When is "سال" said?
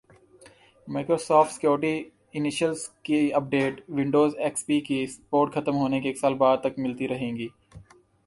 6.19-6.33